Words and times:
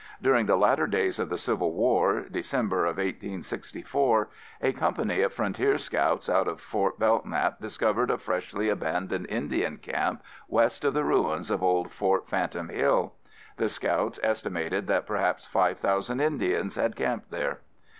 During 0.19 0.47
the 0.47 0.55
latter 0.55 0.87
days 0.87 1.19
of 1.19 1.29
the 1.29 1.37
Civil 1.37 1.73
War, 1.73 2.21
December 2.21 2.85
of 2.85 2.97
1864, 2.97 4.29
a 4.63 4.73
company 4.73 5.21
of 5.21 5.31
frontier 5.31 5.77
scouts 5.77 6.27
out 6.27 6.47
of 6.47 6.59
Fort 6.59 6.97
Belknap 6.97 7.59
discovered 7.61 8.09
a 8.09 8.17
freshly 8.17 8.67
abandoned 8.67 9.27
Indian 9.29 9.77
camp 9.77 10.23
west 10.47 10.83
of 10.85 10.95
the 10.95 11.03
ruins 11.03 11.51
of 11.51 11.61
old 11.61 11.91
Fort 11.91 12.27
Phantom 12.27 12.69
Hill. 12.69 13.13
The 13.57 13.69
scouts 13.69 14.19
estimated 14.23 14.87
that 14.87 15.05
perhaps 15.05 15.45
5,000 15.45 16.19
Indians 16.19 16.77
had 16.77 16.95
camped 16.95 17.29
there. 17.29 17.59